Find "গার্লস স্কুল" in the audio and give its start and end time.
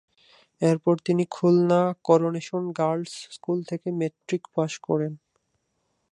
2.79-3.57